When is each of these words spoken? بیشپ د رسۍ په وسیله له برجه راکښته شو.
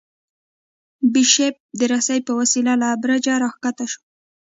بیشپ 1.13 1.55
د 1.79 1.81
رسۍ 1.93 2.19
په 2.27 2.33
وسیله 2.39 2.73
له 2.81 2.89
برجه 3.01 3.33
راکښته 3.43 3.85
شو. 3.91 4.01